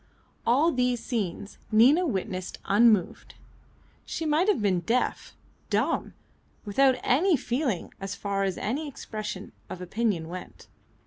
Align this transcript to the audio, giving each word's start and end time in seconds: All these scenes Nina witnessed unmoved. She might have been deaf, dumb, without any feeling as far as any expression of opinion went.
All 0.47 0.71
these 0.71 0.99
scenes 0.99 1.59
Nina 1.71 2.07
witnessed 2.07 2.57
unmoved. 2.65 3.35
She 4.03 4.25
might 4.25 4.47
have 4.47 4.59
been 4.59 4.79
deaf, 4.79 5.35
dumb, 5.69 6.15
without 6.65 6.95
any 7.03 7.37
feeling 7.37 7.93
as 8.01 8.15
far 8.15 8.43
as 8.43 8.57
any 8.57 8.87
expression 8.87 9.51
of 9.69 9.79
opinion 9.79 10.27
went. 10.27 10.65